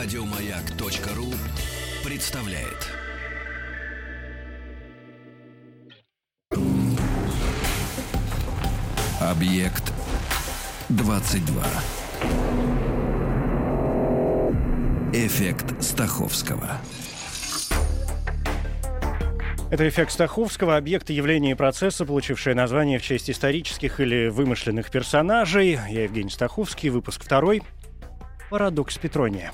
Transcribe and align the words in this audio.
Радиомаяк.ру 0.00 1.26
представляет. 2.08 2.88
Объект 9.20 9.92
22. 10.90 11.64
Эффект 15.12 15.82
Стаховского. 15.82 16.76
Это 19.72 19.88
эффект 19.88 20.12
Стаховского, 20.12 20.76
объект 20.76 21.10
явления 21.10 21.50
и 21.50 21.54
процесса, 21.54 22.06
получившее 22.06 22.54
название 22.54 23.00
в 23.00 23.02
честь 23.02 23.30
исторических 23.30 23.98
или 23.98 24.28
вымышленных 24.28 24.92
персонажей. 24.92 25.80
Я 25.88 26.04
Евгений 26.04 26.30
Стаховский, 26.30 26.88
выпуск 26.90 27.24
второй. 27.24 27.62
Парадокс 28.48 28.96
Петрония. 28.96 29.52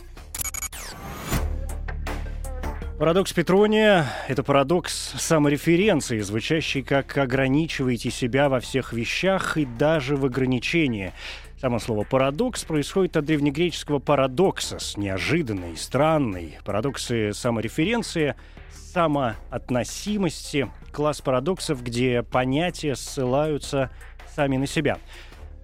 Парадокс 2.98 3.32
Петрония– 3.32 4.06
это 4.28 4.44
парадокс 4.44 5.14
самореференции, 5.18 6.20
звучащий 6.20 6.84
как 6.84 7.18
«ограничивайте 7.18 8.08
себя 8.08 8.48
во 8.48 8.60
всех 8.60 8.92
вещах 8.92 9.56
и 9.56 9.64
даже 9.64 10.16
в 10.16 10.24
ограничении». 10.24 11.12
Само 11.60 11.80
слово 11.80 12.04
«парадокс» 12.04 12.62
происходит 12.62 13.16
от 13.16 13.24
древнегреческого 13.24 13.98
«парадоксос»– 13.98 14.96
неожиданный, 14.96 15.76
странный. 15.76 16.58
Парадоксы 16.64 17.32
самореференции– 17.32 18.36
самоотносимости, 18.92 20.70
класс 20.92 21.20
парадоксов, 21.20 21.82
где 21.82 22.22
понятия 22.22 22.94
ссылаются 22.94 23.90
сами 24.36 24.56
на 24.56 24.68
себя. 24.68 24.98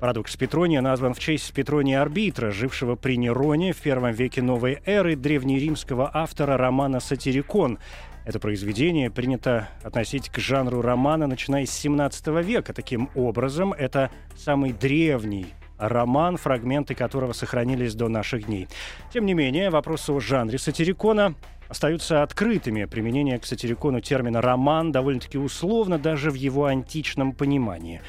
Парадокс 0.01 0.35
Петрония 0.35 0.81
назван 0.81 1.13
в 1.13 1.19
честь 1.19 1.53
Петрония 1.53 2.01
Арбитра, 2.01 2.51
жившего 2.51 2.97
при 2.97 3.19
Нероне 3.19 3.75
в 3.75 3.77
первом 3.77 4.13
веке 4.13 4.41
новой 4.41 4.81
эры 4.87 5.15
древнеримского 5.15 6.11
автора 6.15 6.57
романа 6.57 7.01
«Сатирикон». 7.01 7.79
Это 8.25 8.41
произведение 8.41 9.11
принято 9.11 9.69
относить 9.83 10.31
к 10.31 10.39
жанру 10.39 10.81
романа, 10.81 11.27
начиная 11.27 11.67
с 11.67 11.71
17 11.73 12.29
века. 12.43 12.73
Таким 12.73 13.11
образом, 13.15 13.75
это 13.75 14.11
самый 14.39 14.73
древний 14.73 15.49
роман, 15.77 16.39
фрагменты 16.39 16.95
которого 16.95 17.35
сохранились 17.35 17.95
до 17.95 18.09
наших 18.09 18.47
дней. 18.47 18.69
Тем 19.13 19.27
не 19.27 19.35
менее, 19.35 19.69
вопросы 19.69 20.13
о 20.13 20.21
жанре 20.21 20.57
сатирикона 20.57 21.35
остаются 21.69 22.23
открытыми. 22.23 22.87
Применение 22.87 23.39
к 23.39 23.45
сатирикону 23.45 24.01
термина 24.01 24.41
«роман» 24.41 24.93
довольно-таки 24.93 25.37
условно 25.37 25.99
даже 25.99 26.31
в 26.31 26.35
его 26.35 26.65
античном 26.65 27.33
понимании. 27.33 28.01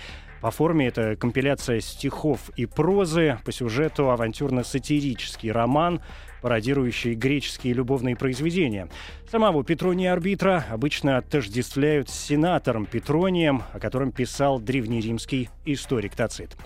По 0.41 0.49
форме 0.49 0.87
это 0.87 1.15
компиляция 1.15 1.81
стихов 1.81 2.49
и 2.55 2.65
прозы, 2.65 3.37
по 3.45 3.51
сюжету 3.51 4.09
авантюрно-сатирический 4.09 5.51
роман, 5.51 6.01
пародирующий 6.41 7.13
греческие 7.13 7.73
любовные 7.73 8.15
произведения. 8.15 8.89
Самого 9.29 9.63
Петрония 9.63 10.11
Арбитра 10.11 10.65
обычно 10.71 11.17
отождествляют 11.17 12.09
с 12.09 12.19
сенатором 12.19 12.87
Петронием, 12.87 13.61
о 13.71 13.79
котором 13.79 14.11
писал 14.11 14.59
древнеримский 14.59 15.49
историк 15.65 16.15
Тацит. 16.15 16.57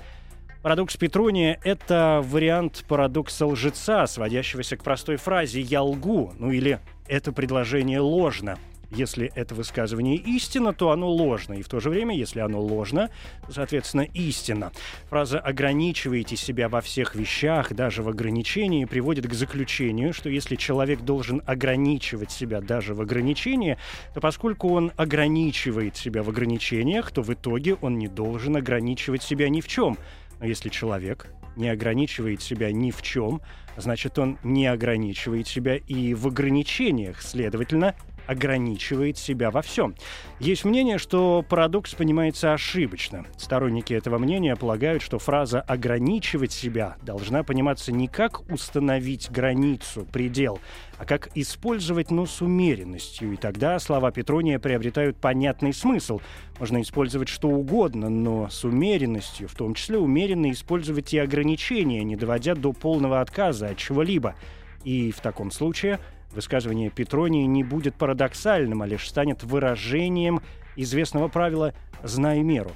Парадокс 0.62 0.96
Петрония— 0.96 1.60
это 1.64 2.22
вариант 2.24 2.86
парадокса 2.88 3.46
лжеца, 3.46 4.08
сводящегося 4.08 4.78
к 4.78 4.84
простой 4.84 5.18
фразе 5.18 5.60
«я 5.60 5.84
лгу», 5.84 6.32
ну 6.40 6.50
или 6.50 6.80
«это 7.08 7.34
предложение 7.34 8.00
ложно». 8.00 8.58
Если 8.92 9.32
это 9.36 9.56
высказывание 9.56 10.16
истина, 10.16 10.74
то 10.74 10.92
оно 10.92 11.10
ложно. 11.10 11.54
И 11.54 11.62
в 11.62 11.68
то 11.68 11.80
же 11.80 11.90
время, 11.90 12.16
если 12.16 12.40
оно 12.40 12.62
ложно, 12.62 13.10
соответственно, 13.50 14.02
истина. 14.14 14.72
Фраза 15.10 15.40
«ограничивайте 15.40 16.36
себя 16.36 16.70
во 16.70 16.82
всех 16.82 17.16
вещах, 17.16 17.74
даже 17.74 18.04
в 18.04 18.10
ограничении» 18.10 18.86
приводит 18.86 19.28
к 19.28 19.34
заключению, 19.34 20.14
что 20.14 20.30
если 20.30 20.56
человек 20.56 21.02
должен 21.02 21.42
ограничивать 21.46 22.32
себя 22.32 22.62
даже 22.62 22.94
в 22.94 23.02
ограничении, 23.02 23.78
то 24.14 24.22
поскольку 24.22 24.70
он 24.70 24.92
ограничивает 24.98 25.96
себя 25.96 26.24
в 26.24 26.30
ограничениях, 26.30 27.12
то 27.12 27.22
в 27.22 27.34
итоге 27.34 27.76
он 27.76 27.98
не 27.98 28.08
должен 28.08 28.56
ограничивать 28.56 29.24
себя 29.24 29.50
ни 29.50 29.62
в 29.62 29.68
чем– 29.68 29.98
но 30.40 30.46
если 30.46 30.70
человек 30.70 31.28
не 31.56 31.70
ограничивает 31.70 32.42
себя 32.42 32.72
ни 32.72 32.92
в 32.92 33.02
чем, 33.02 33.42
значит, 33.78 34.20
он 34.20 34.38
не 34.44 34.68
ограничивает 34.68 35.48
себя 35.48 35.78
и 35.78 36.14
в 36.14 36.28
ограничениях, 36.28 37.22
следовательно, 37.22 37.96
ограничивает 38.28 39.18
себя 39.18 39.52
во 39.52 39.62
всем. 39.62 39.96
Есть 40.40 40.66
мнение, 40.66 40.98
что 40.98 41.44
парадокс 41.48 41.94
понимается 41.96 42.54
ошибочно. 42.54 43.26
Сторонники 43.38 43.94
этого 43.94 44.18
мнения 44.18 44.56
полагают, 44.56 45.02
что 45.02 45.20
фраза 45.20 45.62
«ограничивать 45.62 46.52
себя» 46.52 46.98
должна 47.02 47.44
пониматься 47.44 47.92
не 47.92 48.08
как 48.08 48.50
установить 48.52 49.30
границу, 49.32 50.06
предел, 50.12 50.60
а 50.98 51.06
как 51.06 51.30
использовать, 51.36 52.12
но 52.12 52.26
с 52.26 52.42
умеренностью. 52.42 53.34
И 53.34 53.38
тогда 53.38 53.80
слова 53.80 54.12
Петрония 54.12 54.60
приобретают 54.60 55.18
понятный 55.18 55.74
смысл. 55.74 56.22
Можно 56.60 56.82
использовать 56.82 57.30
что 57.30 57.50
угодно, 57.50 58.10
но 58.10 58.50
с 58.50 58.64
умеренностью, 58.64 59.48
в 59.48 59.56
том 59.56 59.74
числе 59.74 59.98
умеренно 59.98 60.52
использовать 60.52 61.14
и 61.14 61.20
ограничения, 61.20 62.04
не 62.04 62.16
доводя 62.16 62.56
до 62.56 62.72
полного 62.74 63.22
отказа 63.22 63.68
от 63.68 63.78
чего-либо. 63.78 64.36
И 64.84 65.12
в 65.12 65.20
таком 65.20 65.52
случае– 65.52 66.00
Высказывание 66.32 66.90
Петронии 66.90 67.46
не 67.46 67.64
будет 67.64 67.96
парадоксальным, 67.96 68.82
а 68.82 68.88
лишь 68.88 69.08
станет 69.08 69.44
выражением 69.44 70.42
известного 70.76 71.28
правила 71.28 71.74
«знай 72.04 72.42
меру». 72.42 72.72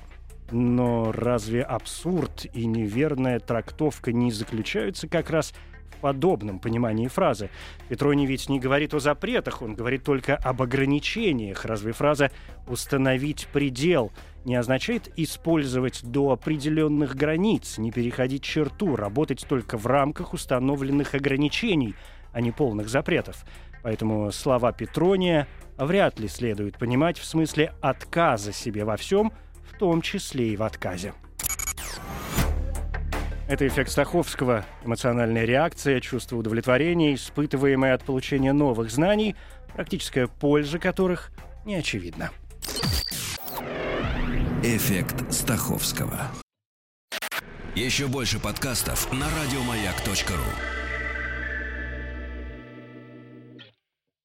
Но 0.51 1.11
разве 1.11 1.61
абсурд 1.61 2.45
и 2.53 2.65
неверная 2.65 3.39
трактовка 3.39 4.11
не 4.11 4.31
заключаются 4.31 5.07
как 5.07 5.29
раз 5.29 5.53
в 5.91 6.01
подобном 6.01 6.59
понимании 6.59 7.07
фразы? 7.07 7.49
Петроний 7.87 8.25
ведь 8.25 8.49
не 8.49 8.59
говорит 8.59 8.93
о 8.93 8.99
запретах, 8.99 9.61
он 9.61 9.75
говорит 9.75 10.03
только 10.03 10.35
об 10.35 10.61
ограничениях. 10.61 11.65
Разве 11.65 11.91
фраза 11.91 12.31
«установить 12.67 13.47
предел» 13.51 14.11
не 14.45 14.55
означает 14.55 15.11
использовать 15.17 16.03
до 16.03 16.31
определенных 16.31 17.15
границ, 17.15 17.77
не 17.77 17.91
переходить 17.91 18.43
черту, 18.43 18.95
работать 18.95 19.45
только 19.47 19.77
в 19.77 19.85
рамках 19.85 20.33
установленных 20.33 21.15
ограничений– 21.15 21.95
а 22.33 22.41
не 22.41 22.51
полных 22.51 22.89
запретов. 22.89 23.45
Поэтому 23.83 24.31
слова 24.31 24.71
Петрония 24.71 25.47
вряд 25.77 26.19
ли 26.19 26.27
следует 26.27 26.77
понимать 26.77 27.17
в 27.17 27.25
смысле 27.25 27.73
отказа 27.81 28.51
себе 28.51 28.83
во 28.83 28.97
всем, 28.97 29.31
в 29.63 29.77
том 29.77 30.01
числе 30.01 30.53
и 30.53 30.57
в 30.57 30.63
отказе. 30.63 31.13
Это 33.49 33.67
эффект 33.67 33.89
Стаховского, 33.89 34.63
эмоциональная 34.85 35.43
реакция, 35.43 35.99
чувство 36.01 36.37
удовлетворения, 36.37 37.15
испытываемое 37.15 37.95
от 37.95 38.03
получения 38.03 38.53
новых 38.53 38.91
знаний, 38.91 39.35
практическая 39.73 40.27
польза 40.27 40.77
которых 40.77 41.31
не 41.65 41.73
очевидна. 41.73 42.29
Эффект 44.61 45.33
Стаховского. 45.33 46.27
Еще 47.73 48.05
больше 48.05 48.39
подкастов 48.39 49.11
на 49.11 49.25
радиомаяк.ру. 49.25 50.78